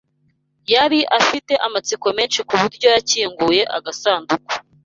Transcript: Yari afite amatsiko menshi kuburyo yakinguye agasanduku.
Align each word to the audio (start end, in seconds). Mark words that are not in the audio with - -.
Yari 0.73 0.99
afite 1.19 1.53
amatsiko 1.67 2.07
menshi 2.17 2.39
kuburyo 2.49 2.87
yakinguye 2.95 3.61
agasanduku. 3.77 4.53